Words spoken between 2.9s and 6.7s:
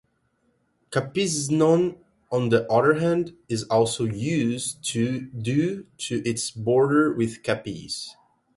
hand, is also used due to its